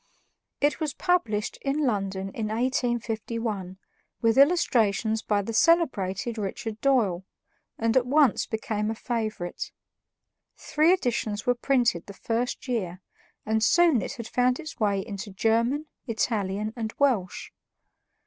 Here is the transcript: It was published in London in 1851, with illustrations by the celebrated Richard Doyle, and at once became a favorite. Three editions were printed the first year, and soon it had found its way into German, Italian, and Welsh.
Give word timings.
It 0.61 0.79
was 0.79 0.95
published 0.95 1.59
in 1.61 1.85
London 1.85 2.29
in 2.31 2.47
1851, 2.47 3.77
with 4.19 4.35
illustrations 4.35 5.21
by 5.21 5.43
the 5.43 5.53
celebrated 5.53 6.39
Richard 6.39 6.81
Doyle, 6.81 7.23
and 7.77 7.95
at 7.95 8.07
once 8.07 8.47
became 8.47 8.89
a 8.89 8.95
favorite. 8.95 9.71
Three 10.57 10.91
editions 10.91 11.45
were 11.45 11.53
printed 11.53 12.07
the 12.07 12.15
first 12.15 12.67
year, 12.67 12.99
and 13.45 13.63
soon 13.63 14.01
it 14.01 14.13
had 14.13 14.27
found 14.27 14.59
its 14.59 14.79
way 14.79 15.05
into 15.05 15.29
German, 15.29 15.85
Italian, 16.07 16.73
and 16.75 16.95
Welsh. 16.97 17.51